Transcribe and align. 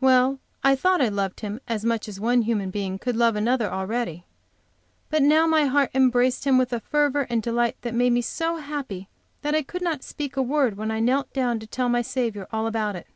Well, 0.00 0.40
I 0.64 0.74
thought 0.74 1.00
I 1.00 1.06
loved 1.08 1.38
him 1.38 1.60
as 1.68 1.84
much 1.84 2.08
as 2.08 2.18
one 2.18 2.42
human 2.42 2.68
being 2.72 2.98
could 2.98 3.14
love 3.14 3.36
another, 3.36 3.70
already, 3.70 4.24
but 5.08 5.22
now 5.22 5.46
my 5.46 5.66
heart 5.66 5.92
embraced 5.94 6.44
him 6.44 6.58
with 6.58 6.72
a 6.72 6.80
fervor 6.80 7.28
and 7.30 7.40
delight 7.40 7.76
that 7.82 7.94
made 7.94 8.10
me 8.12 8.20
so 8.20 8.56
happy 8.56 9.08
that 9.42 9.54
I 9.54 9.62
could 9.62 9.82
not 9.82 10.02
speak 10.02 10.36
a 10.36 10.42
word 10.42 10.76
when 10.76 10.90
I 10.90 10.98
knelt 10.98 11.32
down 11.32 11.60
to 11.60 11.66
tell 11.68 11.88
my 11.88 12.02
Saviour 12.02 12.48
all 12.52 12.66
about 12.66 12.96
it. 12.96 13.06